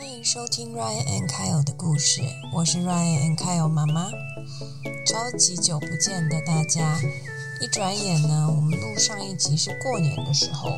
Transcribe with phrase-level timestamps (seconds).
[0.00, 2.22] 欢迎收听 Ryan and Kyle 的故事，
[2.54, 4.10] 我是 Ryan and Kyle 妈妈。
[5.04, 6.98] 超级久不见的大家，
[7.60, 10.70] 一转眼呢，我们录上一集是过年的时候，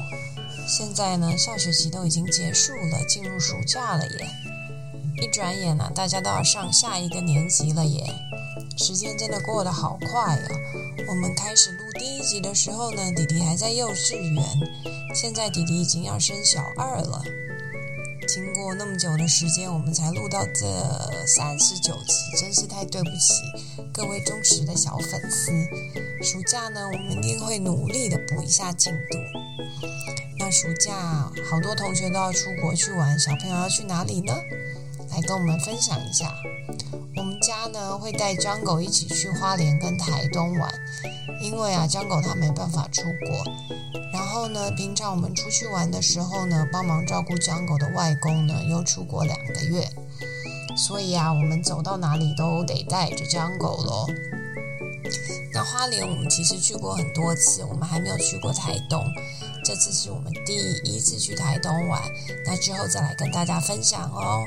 [0.67, 4.29] 现在呢，下学期都已经结束了，进入暑假了耶。
[5.23, 8.05] 一转眼呢，大家都要上下一个年级了耶，
[8.77, 10.49] 时间真的过得好快哦。
[11.09, 14.45] 我们开始录第一集的时候呢，弟弟还在幼稚园，
[15.15, 17.23] 现在弟弟已经要升小二了。
[18.35, 20.67] 经过那么久的时间，我们才录到这
[21.27, 23.43] 三十九集，真是太对不起
[23.93, 25.53] 各位忠实的小粉丝。
[26.23, 29.19] 暑假呢，我们一定会努力的补一下进度。
[30.39, 34.33] 那暑假好多同学都要出国去玩，小朋友要去哪里呢？
[35.11, 36.35] 来跟我们分享一下。
[37.19, 40.73] 我们家呢会带张狗一起去花莲跟台东玩，
[41.43, 44.02] 因为啊张狗它没办法出国。
[44.33, 49.87] 然后呢，平常我们出去玩的时候呢，帮忙照顾张狗的外公呢又出国两个月，
[50.75, 54.07] 所以啊我们走到哪里都得带着张狗喽。
[55.53, 59.05] 那花莲我们其实去过很多次，我们还没有去过台东，
[59.67, 62.01] 这次是我们第一次去台东玩，
[62.47, 64.47] 那之后再来跟大家分享哦。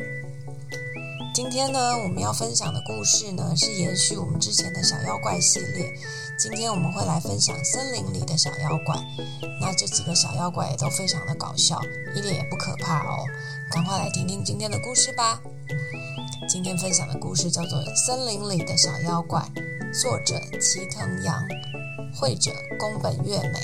[1.32, 5.94] 今天呢，我们要分享的故事呢，是延续我们之前的小妖怪系列。
[6.38, 8.96] 今天我们会来分享森林里的小妖怪。
[9.62, 11.80] 那这几个小妖怪也都非常的搞笑，
[12.14, 13.26] 一点也不可怕哦。
[13.72, 15.40] 赶快来听听今天的故事吧。
[16.50, 19.40] 今天分享的故事叫做《森林里的小妖怪》，
[20.02, 21.42] 作者齐藤阳，
[22.14, 23.60] 绘者宫本月美，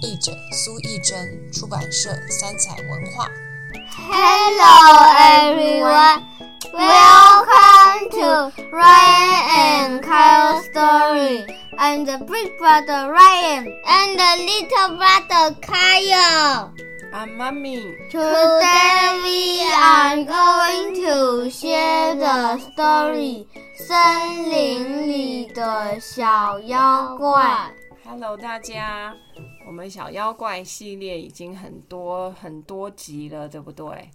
[0.00, 3.28] 译者苏艺珍，出版社三彩文化。
[3.96, 6.22] Hello everyone,
[6.61, 11.45] welcome to Ryan and Kyle story.
[11.77, 16.71] I'm the big brother Ryan and the little brother Kyle.
[17.11, 17.79] 啊，妈咪，
[18.11, 23.47] Today we are going to share the story.
[23.75, 27.73] 森林里的小妖怪。
[28.05, 29.15] Hello，大家，
[29.65, 34.11] 我们小妖怪系列已经很多很多集了，对不对？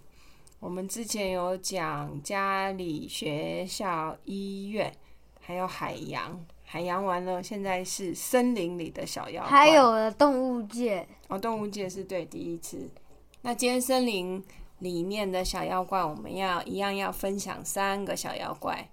[0.60, 4.92] 我们之前有讲家里、学校、医院，
[5.40, 6.44] 还有海洋。
[6.64, 12.90] 海洋完了，现在是森林里的小妖怪，还有了动物界，哦，动物界是对第一次。
[13.40, 14.44] 那今天森林
[14.80, 18.90] 里面的小妖怪，我们要一样要分享三个小妖怪，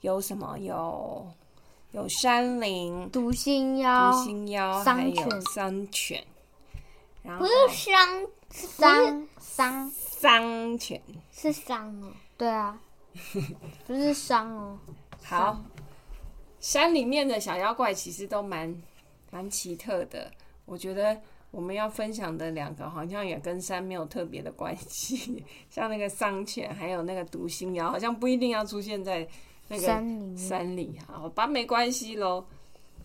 [0.00, 0.58] 有什么？
[0.58, 1.24] 有
[1.92, 6.24] 有山林、独心妖，独心妖，桑还有犬桑犬，
[7.22, 9.92] 然后不是商商商
[10.22, 11.02] 桑犬。
[11.32, 12.78] 是商哦，对啊，
[13.84, 14.78] 不是商哦。
[15.24, 15.60] 好，
[16.60, 18.80] 山里面的小妖怪其实都蛮
[19.32, 20.30] 蛮奇特的。
[20.64, 29.26] 我觉得我们要分享的两个好像也跟山没有特别的关系， 像那个桑犬，还有那个独心妖，好像不一定要出现在
[29.66, 30.98] 那个山里面山里。
[31.08, 32.46] 好吧，没关系喽。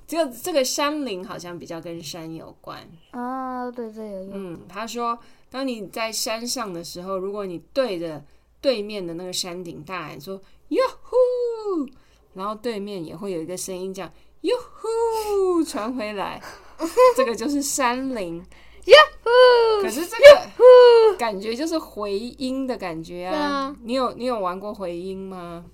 [0.08, 2.80] 这个这个山林好像比较跟山有关。
[3.12, 4.32] 啊，对这有用。
[4.34, 5.20] 嗯，他说，
[5.52, 8.24] 当你在山上的时候，如果你对着
[8.62, 11.88] 对面的那个山顶大喊说“哟呼”，
[12.34, 14.10] 然后对面也会有一个声音讲
[14.42, 16.42] “哟呼”传回来，
[17.18, 18.38] 这个就是山林。
[18.86, 23.76] 哟呼，可是这个感觉就是回音的感觉啊啊！
[23.84, 25.66] 你有你有玩过回音吗？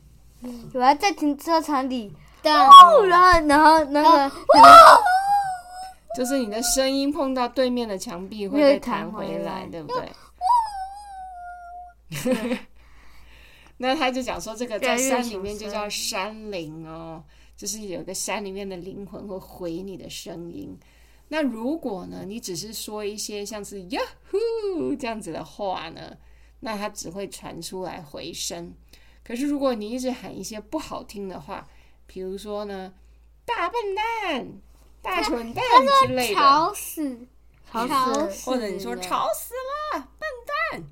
[0.73, 2.11] 有啊，在停车场里，
[2.43, 3.01] 然后
[3.47, 4.31] 然后那个
[6.15, 10.11] 就是你的声音碰到对面的墙壁会会被弹弹回回来，对不对？
[13.77, 17.23] 那他就讲说，这个在山里面就叫山灵哦，
[17.57, 20.77] 就是有个山里面的灵魂会回你的声音。
[21.27, 23.99] 那如果呢，你只是说一些像是呀
[24.29, 26.15] 呼这样子的话呢，
[26.59, 28.71] 那它只会传出来回声。
[29.23, 31.67] 可是如果你一直喊一些不好听的话，
[32.05, 32.93] 比如说呢，
[33.45, 34.47] 大笨蛋、
[35.01, 35.63] 大蠢蛋
[36.01, 37.27] 之类的，吵死，
[37.71, 39.53] 吵吵死，或者你说吵死
[39.95, 40.27] 了，笨
[40.71, 40.83] 蛋，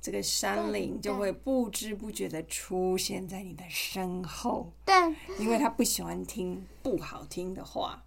[0.00, 8.02] 这个山林就会不知不觉的出现在你的身后，但因为他不喜欢听不好听的话。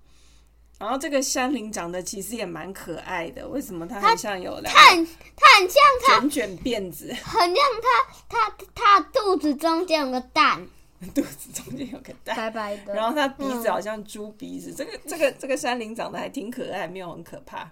[0.78, 5.06] 然后这个山林长得其实也蛮可爱的，为什么它很像有两它很
[5.36, 10.66] 它很像它，卷卷辫子， 很像它它它肚子中间有个蛋，
[11.16, 17.72] 肚子中间有个蛋，白白的，然后它鼻子好像猪鼻子，这个这个这个山林长得还挺可爱，没有很可怕。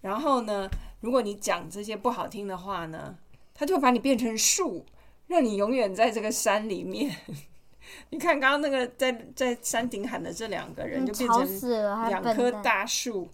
[0.00, 0.68] 然后呢，
[1.00, 3.16] 如果你讲这些不好听的话呢，
[3.54, 4.84] 它就会把你变成树，
[5.28, 7.14] 让你永远在这个山里面。
[8.10, 13.28] 你看刚刚那个在在山顶喊的这两个人，嗯就变成两棵，大树。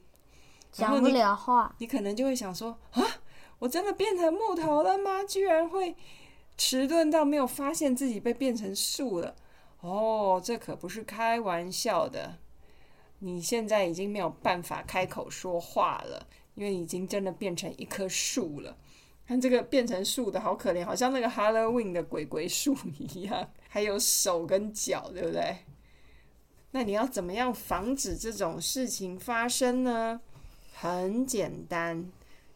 [0.70, 3.02] 讲不了话，你可能就会想说啊，
[3.58, 5.24] 我真的变成木头了吗？
[5.24, 5.96] 居然会
[6.58, 9.34] 迟钝到没有发现自己被变成树了。
[9.80, 12.36] 哦，这可不是开玩笑的。
[13.20, 18.76] 你现在已经没有办法开口说话了，因为已经真的变成一棵树了。
[19.26, 25.58] 看这个变成树的好可怜，好像那个 Halloween 的鬼鬼树 一样，还有手跟脚，对不对？
[26.70, 30.20] 那你要怎么样防止这种事情发生呢？
[30.74, 32.10] 很简单，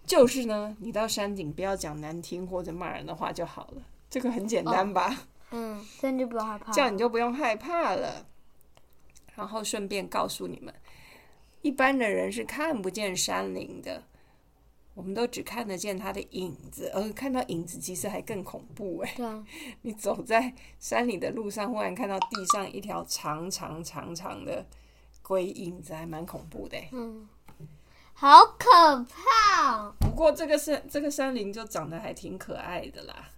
[0.07, 3.83] 就是呢，你到山顶不要讲难听或者骂人的话就好了。
[4.13, 5.25] 这个很简单吧？
[5.53, 6.73] 嗯，这样就不用害怕。
[6.73, 8.27] 这样你就不用害怕了。
[9.35, 10.75] 然后顺便告诉你们，
[11.63, 14.03] 一般的人是看不见山林的。
[14.93, 19.15] 我们都只看得见它的影子，而看到影子其实还更恐怖哎！
[19.17, 19.43] 对啊，
[19.81, 24.67] 你走在山里的路上，忽然看到地上一条长长长长的
[25.23, 26.77] 鬼影子，还蛮恐怖的。
[26.93, 27.27] 嗯，
[28.13, 29.91] 好可怕。
[29.99, 33.31] 不过这个山这个山林就长得还挺可爱的啦。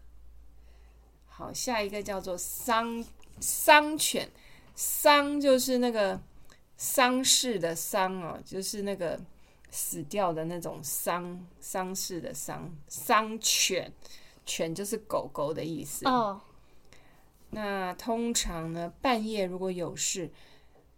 [1.36, 3.04] 好，下一个叫做桑
[3.40, 4.30] 桑犬，
[4.74, 6.20] 桑就是那个
[6.76, 9.20] 丧事的丧哦，就是那个。
[9.76, 13.92] 死掉的那种丧丧事的丧丧犬，
[14.46, 16.06] 犬就是狗狗的意思。
[16.06, 16.40] 哦，
[17.50, 20.30] 那通常呢，半夜如果有事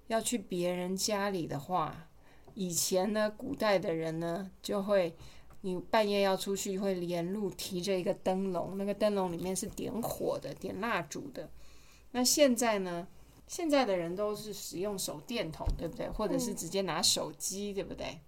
[0.09, 2.09] 要去别人家里的话，
[2.53, 5.17] 以前呢，古代的人呢就会，
[5.63, 11.51] 你半夜要出去会沿路提着一个灯笼，那个灯笼里面是点火的，点蜡烛的。
[12.13, 13.07] 那现在呢，
[13.47, 16.09] 现在的人都是使用手电筒，对不对？
[16.09, 18.21] 或者是直接拿手机，对不对？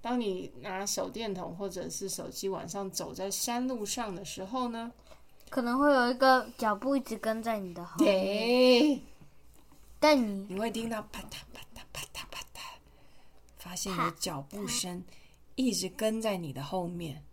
[0.00, 4.90] 当你拿手电筒或者是手机晚上走在山路上的时候呢，
[5.50, 8.14] 可能会有一个脚步一直跟在你的后面。
[8.14, 9.02] 对，
[9.98, 12.60] 但你你会听到啪嗒啪嗒啪嗒啪嗒，
[13.58, 15.04] 发现有脚步声
[15.60, 17.24] 一直跟在你的后面。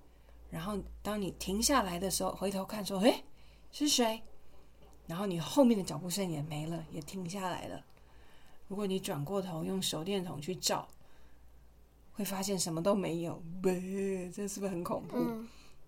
[0.49, 3.23] 然后当你停下来的时候，回头看说：“诶，
[3.71, 4.21] 是谁？”
[5.07, 7.83] 然后你后面的脚步声也没了，也停下来了。
[8.67, 10.87] 如果你转过头用手电筒去照。
[12.13, 13.39] 会发现什么都没有，
[14.33, 15.23] 这是不是很恐怖？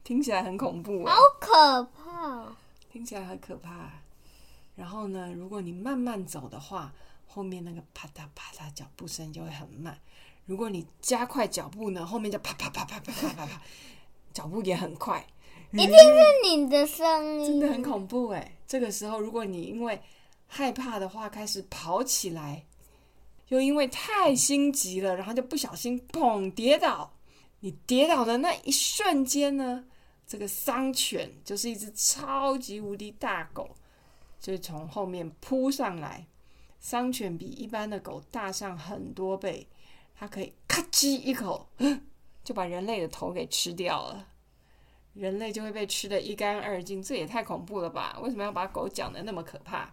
[0.04, 2.56] 听起来很恐怖，好可怕！
[2.92, 3.92] 听起来很可怕。
[4.76, 6.94] 然后呢，如果你慢慢走的话，
[7.26, 9.96] 后面那个啪嗒啪嗒脚步声就会很慢；
[10.50, 13.62] 如果你加快脚步呢，后面就啪啪啪啪啪啪啪啪，
[14.34, 15.24] 脚步也很快。
[15.74, 18.58] 一定是你的声音，真的很恐怖哎！
[18.66, 20.02] 这个时候，如果你因为
[20.48, 22.66] 害怕的话，开始跑起来。
[23.50, 27.14] 又因为太心急了，然后就不小心砰跌倒。
[27.60, 29.86] 你跌倒的那一瞬间呢，
[30.26, 33.70] 这个丧犬就是一只超级无敌大狗，
[34.40, 36.26] 就从后面扑上来。
[36.80, 39.68] 丧犬比一般的狗大上很多倍，
[40.20, 41.70] 它可以咔叽一口
[42.44, 44.28] 就把人类的头给吃掉了，
[45.14, 47.02] 人类就会被吃得一干二净。
[47.02, 48.20] 这也太恐怖了吧？
[48.22, 49.90] 为什么要把狗讲的那么可怕？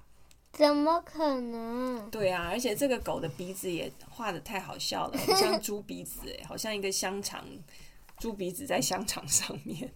[0.53, 2.11] 怎么可能？
[2.11, 7.47] 对啊，而且这个狗的鼻子也画的太好笑了，像猪鼻子，哎，好像一个香肠，
[8.19, 9.95] 猪鼻子在香肠上面。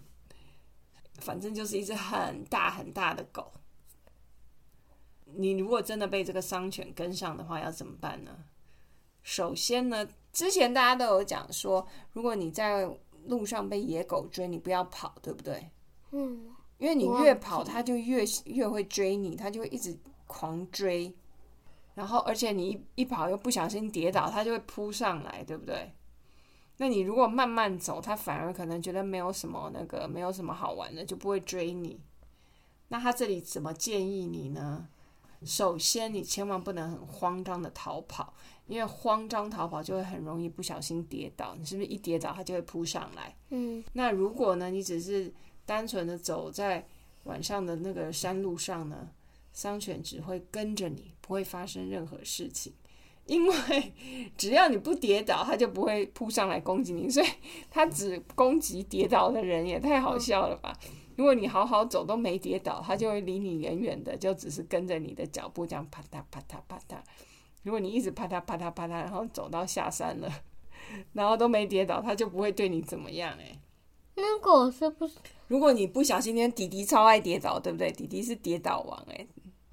[1.19, 3.53] 反正就是一只很大很大的狗。
[5.25, 8.45] 你如果真的被这个伤犬跟上的话，要怎么办呢？
[9.23, 12.89] 首先呢，之前大家都有讲说，如果你在
[13.27, 15.71] 路上被野狗追，你不要跑，对不对？
[16.13, 16.55] 嗯。
[16.79, 19.99] 因为你越跑，它就越越会追你，它就会一直。
[20.33, 21.13] 狂追，
[21.93, 25.93] 然后而且你一一跑又不小心跌倒，它就会扑上来，对不对？
[26.77, 32.01] 那你如果慢慢走，它反而可能觉得没有什么那个，没有什么好玩的，就不会追你。
[32.87, 34.87] 那他这里怎么建议你呢？
[35.45, 38.33] 首先，你千万不能很慌张的逃跑，
[38.71, 41.57] 因为慌张逃跑就会很容易不小心跌倒。
[41.59, 43.37] 你是不是一跌倒，它就会扑上来？
[43.49, 43.83] 嗯。
[43.95, 45.33] 那如果呢，你只是
[45.67, 46.87] 单纯的走在
[47.25, 49.11] 晚上的那个山路上呢？
[49.53, 52.73] 丧犬只会跟着你，不会发生任何事情，
[53.27, 53.93] 因为
[54.39, 57.11] 只要你不跌倒，它就不会扑上来攻击你。
[57.11, 57.27] 所以
[57.69, 60.79] 它只攻击跌倒的人，也太好笑了吧？
[61.17, 66.99] 如果你好好走都没跌倒，它就会离你远远的，就只是跟着你的脚步这样啪嗒啪嗒啪嗒。
[67.63, 70.31] 如果你一直啪嗒啪嗒啪嗒，然后走到下山了，
[71.13, 73.59] 然后都没跌倒，它就不会对你怎么样哎。
[74.17, 75.19] 那狗是不是？
[75.49, 77.91] 如果你不小心，因为弟弟超爱跌倒，对不对？
[77.93, 79.27] 弟弟是跌倒王哎。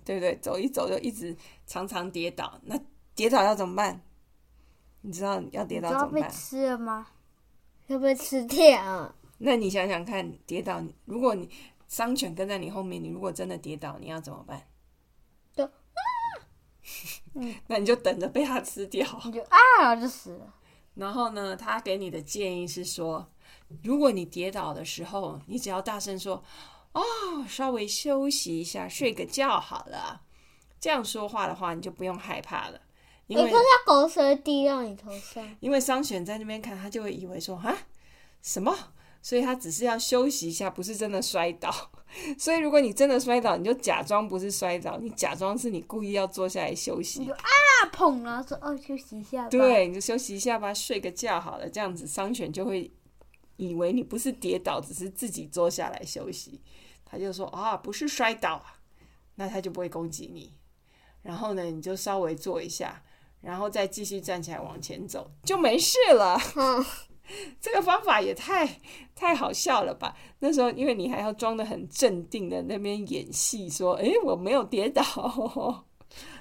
[0.05, 0.37] 对不对？
[0.37, 2.79] 走一走就一直常常跌倒，那
[3.13, 4.01] 跌倒要怎么办？
[5.01, 6.21] 你知道要跌倒怎么办？
[6.21, 7.07] 被吃了吗？
[7.87, 9.13] 会被吃掉？
[9.39, 11.49] 那你想想看，跌倒，如果你
[11.89, 14.65] 伤犬跟在你后面，你如果真的跌倒，你要怎么办？
[15.53, 15.71] 就啊，
[17.67, 19.07] 那你就等着被它吃掉。
[19.25, 20.53] 你就啊，就死了。
[20.95, 23.29] 然后呢，他给你的建议是说，
[23.83, 26.43] 如果你跌倒的时候，你只要大声说。
[26.93, 27.03] 哦，
[27.47, 30.19] 稍微休息一下，睡个觉好了。
[30.79, 32.81] 这样说话的话，你就不用害怕了，
[33.27, 37.77] 因为你看它狗屎滴到你头上，因为商选在那边看，他就会以为说啊
[38.41, 38.75] 什么，
[39.21, 41.91] 所以他只是要休息一下，不是真的摔倒。
[42.37, 47.29] 所以如果你真的摔倒，你就假装不是摔倒，你假装是你故意要坐下来休息。
[47.29, 47.37] 啊
[47.91, 49.49] 碰然后说哦休息一下吧。
[49.49, 51.69] 对，你就休息一下吧，睡个觉好了。
[51.69, 52.91] 这样子商犬就会
[53.55, 56.61] 以为你不是跌倒，只是自己坐下来休息。
[57.05, 58.79] 他就说啊，不是摔倒啊，
[59.35, 60.53] 那他就不会攻击你。
[61.21, 63.03] 然后呢，你就稍微坐一下，
[63.41, 66.39] 然后再继续站起来往前走，就没事了。
[67.29, 68.67] 嗯， 这个方法也太
[69.15, 70.15] 太好笑了吧？
[70.39, 75.03] 那时候因为你还要装的很镇定的那边演戏，说：“诶，我没有跌倒。”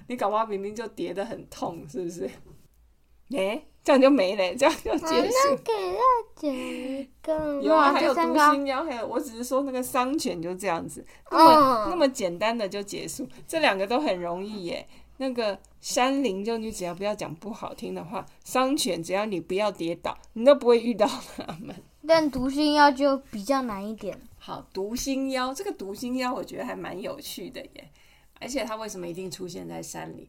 [0.08, 2.30] 你搞不好明明就跌得很痛，是不是？
[3.32, 5.32] 诶，这样就没了，这样就结束。
[5.50, 6.00] 那给大
[6.36, 14.86] 讲一个，有啊，还有独这三个行妖，还有我只是说那个商犬就这样子，那么、嗯那么简单的就结束，这两个都很容易耶。
[15.18, 21.74] 那个山林，就你只要不要讲不好听的话，商犬只要你不要跌倒，你都不会遇到他们。
[22.06, 24.16] 但独心妖就比较难一点。
[24.38, 27.90] 好，独心妖这个独心妖，我觉得还蛮有趣的耶。
[28.38, 30.28] 而且它为什么一定出现在山里？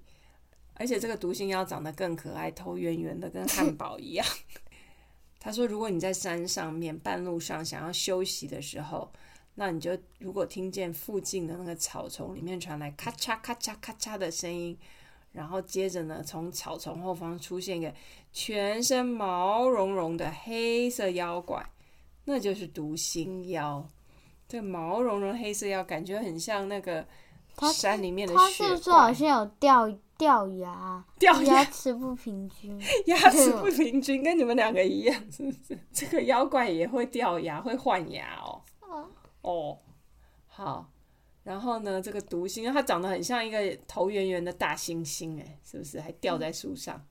[0.74, 4.26] 而且这个独心妖长得更可爱，头圆圆的，跟汉堡一样。
[5.40, 9.12] 他说，如果你在山上面半路上想要休息的时候，
[9.60, 14.78] 那你就如果听见附近的那个草丛里面传来咔嚓咔嚓咔嚓的声音，
[15.32, 17.92] 然后接着呢，从草丛后方出现一个
[18.32, 21.66] 全身毛茸茸的黑色妖怪，
[22.26, 23.84] 那就是独心妖。
[24.48, 27.04] 这个毛茸茸黑色妖感觉很像那个
[27.56, 31.04] 它山里面的它雪是不是好，像有掉掉牙？
[31.18, 32.80] 掉牙牙齿不平均。
[33.08, 35.80] 牙齿不平均，跟你们两个一样，是不是？
[35.92, 38.62] 这个妖怪也会掉牙，会换牙哦。
[39.50, 39.80] 哦，
[40.46, 40.92] 好。
[41.44, 46.02] 然后呢，这个毒星它长得很像一个头圆圆的大猩猩，哎，是不是？
[46.02, 47.02] 还吊在树上。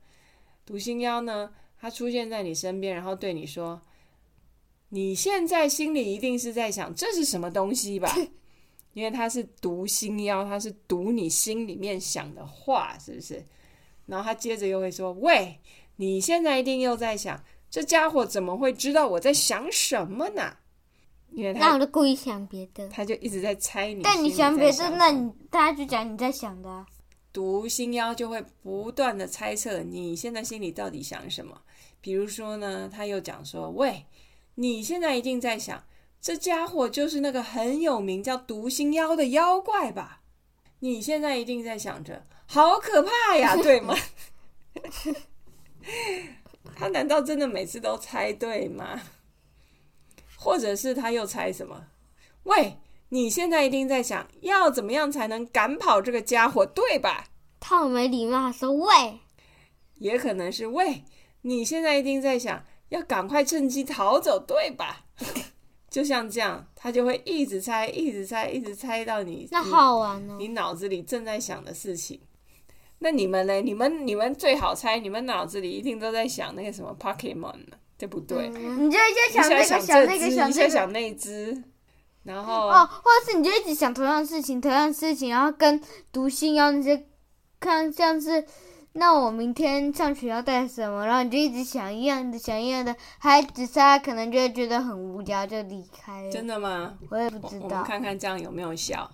[0.66, 1.50] 毒星妖呢，
[1.81, 3.81] 它出现在你身边，然后对你说
[4.90, 8.14] ：“你现在心里一定是在想这是什么东西吧？
[8.93, 13.43] 因为它是毒心妖，它是读你心里面想的话，是不是？
[14.05, 15.59] 然后他接着又会说：“喂，
[15.97, 20.55] 你现在一定又在想，这家伙怎么会知道我在想什么呢？”
[21.37, 22.88] 因为那我就故意想别的。
[22.88, 24.00] 他就一直在猜你。
[24.02, 26.87] 但你想别的，那你大家就讲你在想的、啊。
[27.31, 31.61] 读心妖就会不断的猜测你现在心里到底想什么。
[32.00, 34.07] 比如说呢，他又讲说：“喂，
[34.55, 35.85] 你现在一定在想，
[36.23, 40.23] 这家伙就是那个很有名叫读心妖的妖怪吧？
[40.78, 43.95] 你现在一定在想着，好可怕呀， 对吗？”
[46.75, 48.99] 他难道真的每次都猜对吗？
[50.37, 51.87] 或者是他又猜什么？
[52.45, 52.78] 喂，
[53.09, 57.25] 你现在一定在想要怎么样才能赶跑这个家伙，对吧？
[57.59, 59.21] 他很没礼貌，说喂，
[59.97, 61.02] 也可能是喂，
[61.43, 65.07] 你现在一定在想要赶快趁机逃走，对吧？
[65.90, 70.37] 就像这样，他就会一直猜，一直猜，一直猜到你那好玩哦。
[70.38, 72.21] 你脑子里正在想的事情。
[72.99, 73.61] 那你们呢？
[73.61, 78.49] 你们你们最好猜，你们脑子里一定都在想那个什么 Pokemon 呢，对不对？
[78.49, 81.62] 你就一直想那个想那个想这个想那只，
[82.25, 85.81] 然后哦，或者是你就一直想同样的事情，同样的事情，然后跟
[86.12, 87.07] 读信要那些
[87.59, 88.45] 看像是，
[88.93, 96.31] 那我明天上学要带什么，然后你就一直想一样的，想一样的，孩子他可能就会觉得很无聊，就离开了。
[96.31, 96.99] 真的吗？
[97.11, 97.67] 我也不知道。
[97.67, 99.11] 我我们看看这样有没有效。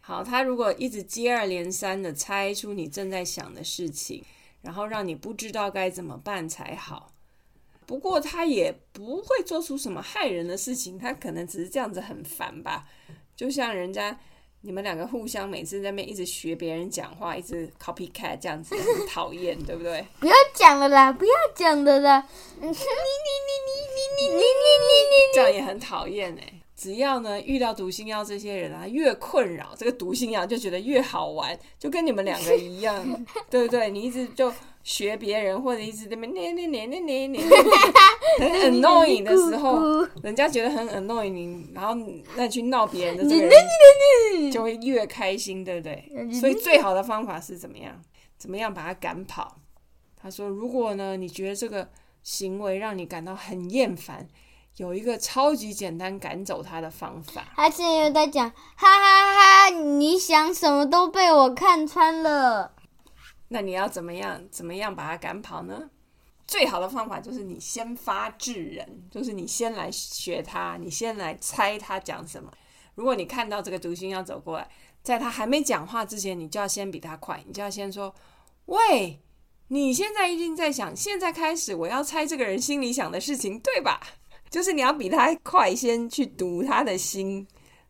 [0.00, 4.24] 好，他如果一直接二连三的猜出你正在想的事情，
[4.62, 7.10] 然后让你不知道该怎么办才好。
[7.88, 12.84] 不过他也不会做出什么害人的事情，他可能只是这样子很烦吧。
[13.34, 14.14] 就像人家
[14.60, 20.06] 你们两个互相每次在那边一直学别人讲话，一直 copycat 这样子，很讨厌，对不对？
[20.20, 22.28] 不要讲了啦，不要讲了啦。
[22.60, 26.60] 你你你你你你你你你你这样也很讨厌哎。
[26.76, 33.90] 只要呢遇到毒星妖这些人啊，越困扰这个毒星妖就觉得越好玩，就跟你们两个一样，对不对？
[33.90, 34.52] 你一直就
[34.88, 37.44] 学别人，或者一直在那边念念念念念念，
[38.40, 39.78] 很 annoying 的时候，
[40.22, 41.94] 人家觉得很 annoying，然后
[42.36, 46.32] 那去闹别人的这个人就会越开心，对不对？
[46.32, 48.00] 所以最好的方法是怎么样？
[48.38, 49.56] 怎么样把他赶跑？
[50.16, 51.90] 他说，如果呢你觉得这个
[52.22, 54.26] 行为让你感到很厌烦。
[54.78, 57.44] 有一个超级简单赶走他的方法。
[57.56, 59.70] 他现在又在讲，哈哈哈！
[59.70, 62.72] 你想什么都被我看穿了。
[63.48, 64.42] 那你要怎么样？
[64.50, 65.90] 怎么样把他赶跑呢？
[66.46, 72.50] 最好的方法就是你先发制人，就是你先来学他，你先来猜他讲什么。
[72.94, 74.68] 如果你看到这个读心要走过来，
[75.02, 78.14] 在他还没讲话之前，你就要先比他快，你就要先说
[78.64, 79.20] ：“喂，
[79.68, 84.00] 你现在一定在想，现在开始我要猜这个人心里想的事情，对吧？”
[84.48, 87.46] 就是你要比他快，先去读他的心，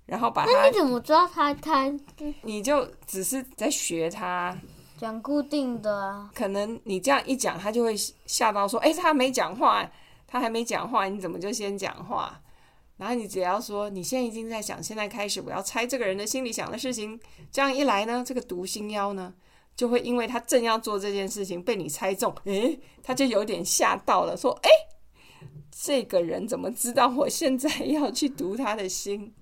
[0.06, 1.92] 然后把他你，怎么知道他他
[2.42, 4.56] 你就只是在学他。
[4.98, 7.94] 讲固定的啊，可能你这样一讲，他就会
[8.26, 9.88] 吓到说：“哎、他没讲话，
[10.26, 12.38] 他还没讲话，你怎么就先讲话？”
[12.98, 17.18] 然后你只要说：“你现在已经在想，现在开始我要猜这个人的心里想的事情。”
[17.52, 19.32] 这样一来呢，这个读心妖呢，
[19.76, 24.68] 就会因为他正要做这件事情被你猜中，诶，他就有点吓到了，说：“诶，
[25.70, 29.32] 这个人怎么知道我现在要去读他的心？”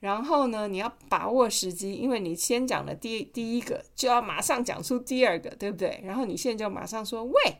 [0.00, 6.00] 然后呢，你要把握时机，因为你先讲了第第一个，就要马上讲出第二个，对不对？
[6.04, 7.58] 然后你现在就马上说：“喂，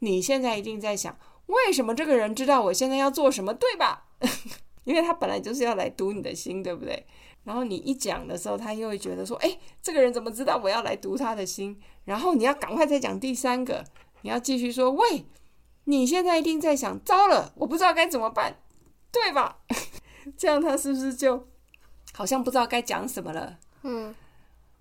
[0.00, 4.04] 你现在一定在想，为什么这个人知道我现在要做什么，对吧？
[4.84, 7.06] 因为他本来就是要来读你的心，对不对？
[7.44, 13.82] 然后你一讲的时候，他又会觉得说：“哎，这个人怎么知道我要来读他的心？”然后你要赶快再讲第三个，
[14.20, 15.24] 你要继续说：“喂，
[15.84, 18.56] 你现在一定在想，糟了，我不知道该怎么办，
[19.10, 19.60] 对吧？”
[20.36, 21.48] 这样他是不是就
[22.12, 23.58] 好像不知道该讲什么了？
[23.82, 24.14] 嗯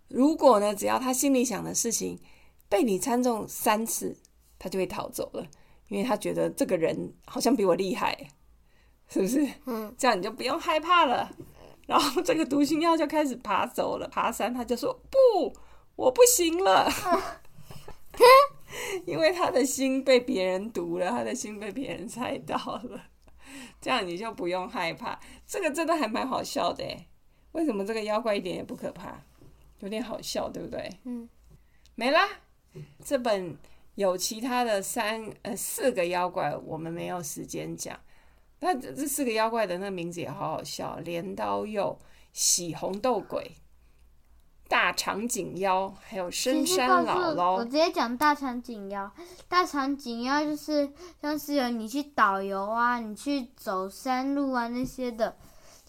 [0.08, 2.20] 如果呢，只要他心里想的事情
[2.68, 4.18] 被你猜中三次，
[4.60, 5.48] 他就会逃走了，
[5.88, 8.18] 因为他觉得这个人好像比我厉害，
[9.08, 9.48] 是不是？
[9.66, 11.32] 嗯，这样你就不用害怕了。
[11.88, 15.54] 然后这个独行妖就开始爬走了，爬山他就说不，
[15.96, 16.90] 我不行了，
[19.06, 23.02] 因为他的心被别人毒了，他的心被别人猜到了，
[23.80, 25.20] 这样你就不用害怕。
[25.48, 27.08] 这个真的还蛮好笑的诶，
[27.53, 29.20] 为什么这个妖怪一点也不可怕？
[29.79, 30.89] 有点好笑，对不对？
[31.05, 31.27] 嗯，
[31.96, 32.27] 没啦。
[33.03, 33.58] 这本
[33.96, 38.00] 有其他的三呃四个妖怪，我们没有时间讲。
[38.60, 41.98] 那这这四个妖怪的那个名字也好好笑：镰刀鼬、
[42.31, 43.55] 喜红豆鬼、
[44.70, 47.55] 大长颈妖，还有深山姥姥。
[47.55, 49.11] 我直接讲大长颈妖。
[49.50, 55.35] 大长颈妖就是像是有你去导游啊，你去走山路啊那些的，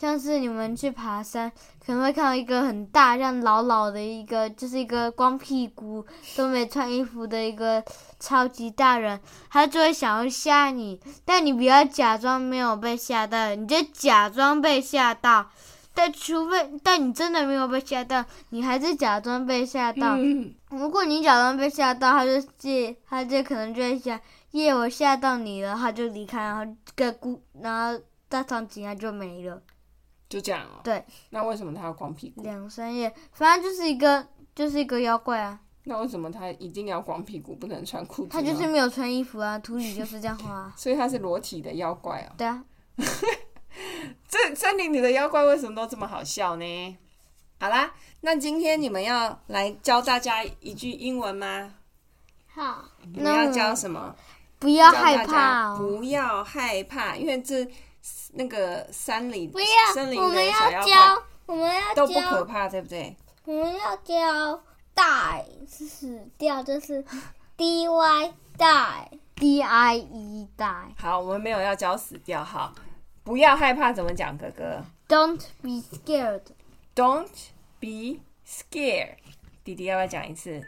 [0.03, 1.49] 像是你们去爬山，
[1.87, 6.05] 可能会看到一个很大，像老老的一个，就是一个光屁股
[6.37, 7.81] 都没穿衣服的一个
[8.19, 15.47] 超级大人，他就会想要吓你，但你不要假装没有被吓到，你就假装被吓到。
[15.95, 20.17] 但除非，但你真的没有被吓到，你还是假装被吓到。
[20.17, 24.19] 嗯， 如果你假装被吓到，他就借，他就可能就会想，
[24.51, 29.62] 耶，我吓到你了，他就离开，然后个孤，然后大长颈他就没了，
[30.33, 30.81] 就这样哦。
[30.83, 31.05] 对。
[31.29, 32.42] 那为什么他要光屁股？
[32.42, 38.29] 两三夜，反正就是一个就是一个妖怪啊，那为什么他一定要光屁股，不能穿裤子？
[38.31, 42.33] 他就是没有穿衣服啊，图里就是这样画、啊， 所以他是裸体的妖怪哦。
[42.38, 42.64] 对啊，
[44.27, 46.97] 这森林里的妖怪为什么都这么好笑呢？
[47.61, 47.92] 好啦，
[48.23, 51.75] 那今天你们要来教大家一句英文吗？
[52.55, 54.14] 好，你们要教什么？
[54.59, 57.66] 不要害怕哦，不要害怕，因为这
[58.33, 63.17] 那个山里不要森，林我们的小妖怪要教，我们要都不可教，怕，对不对？
[63.45, 64.62] 我们要教
[64.95, 67.05] die 是死掉，就是
[67.57, 69.09] d y die。
[69.35, 70.95] D I E die。
[70.97, 72.73] 好，我们没有要教死掉，好，
[73.25, 74.37] 不要害怕，怎么讲？
[74.38, 77.27] 哥哥 Don't be scared.，Don't
[77.81, 79.17] be scared。
[79.65, 80.62] 弟弟要不要讲一次？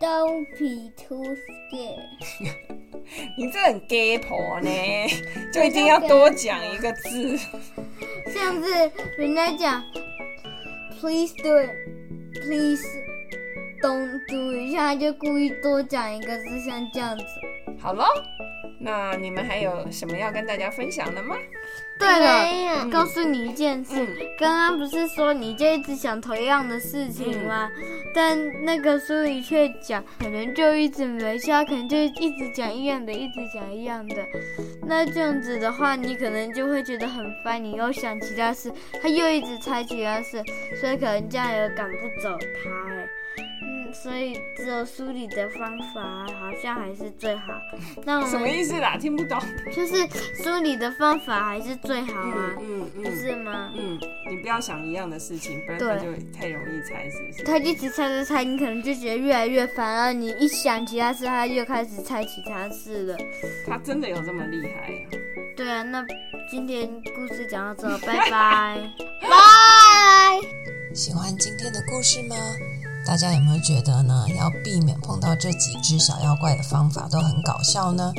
[0.00, 2.08] Don't be too scared。
[3.36, 4.70] 你这很 gay 婆呢，
[5.52, 7.36] 就一定要多讲一个字。
[8.32, 9.82] 像是人家讲
[11.00, 11.70] ，Please do it,
[12.42, 12.84] please
[13.82, 17.24] don't do it，像他就故意多讲一个字，像这样子。
[17.80, 18.04] 好喽，
[18.80, 21.34] 那你们还有什么要跟大家分享的吗？
[21.98, 24.08] 对了，告诉你一件事，嗯
[24.38, 27.68] 刚刚不是说你就一直想同样的事情吗？
[28.14, 34.16] 但那个书里却讲，可能就一直没笑，可能就一直讲一样的，一直讲一样的。
[34.86, 40.42] 那这样子的话，你可能就会觉得很烦，你又想其他事，他又一直猜其他事，
[40.80, 42.30] 所以可能这样也赶不走
[42.62, 42.97] 他。
[44.02, 47.52] 所以只有梳理的方法好像还是最好。
[48.04, 48.96] 那我什么意思啦？
[48.96, 49.38] 听不懂。
[49.74, 50.06] 就是
[50.42, 52.54] 梳理的方法还是最好啊。
[52.60, 53.72] 嗯不是吗？
[53.76, 53.98] 嗯，
[54.30, 57.42] 你不要想一样的事情，不然他就太容易猜，是不是？
[57.44, 63.16] 他一直猜猜猜，你可能就觉得越来越烦，然后你一想其他事，他又开始猜其他事了。
[63.66, 65.10] 他真的有这么厉害啊？
[65.56, 66.04] 对啊，那
[66.50, 68.78] 今天故事讲到这，拜拜。
[69.22, 70.40] 拜。
[70.94, 72.36] 喜欢今天的故事吗？
[73.08, 74.26] 大家有没有觉得呢？
[74.36, 78.12] 要避免碰到这几只小妖怪的方法都很搞笑呢？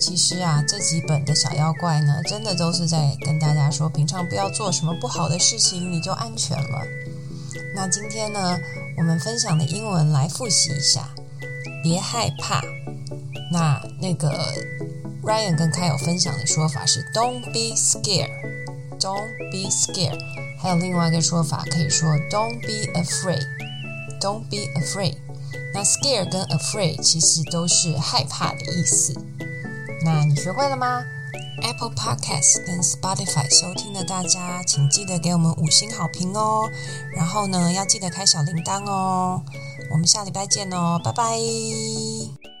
[0.00, 6.82] 其实啊，这几本的小妖怪呢，真的都是在跟大家说，平常不要做什么不好的事情，你就安全了。
[7.72, 8.58] 那今天呢，
[8.98, 11.08] 我们分享的英文来复习一下，
[11.84, 12.60] 别害怕。
[13.52, 14.28] 那那个
[15.22, 20.18] Ryan 跟 Kyle 分享的说法是 "Don't be scared"，"Don't be scared"。
[20.60, 23.46] 还有另外一个说法可以说 "Don't be afraid"
[24.20, 25.16] Don't be afraid"。
[25.72, 29.14] 那 scare 跟 afraid 其实都是害怕的意思。
[30.04, 31.02] 那你学会了吗
[31.62, 36.68] ？Apple Podcast 跟 Spotify 收听的大家，请记得给我们五星好评哦。
[37.14, 39.42] 然后呢，要记得开小铃铛哦。
[39.90, 42.55] 我们下礼拜见哦，拜拜。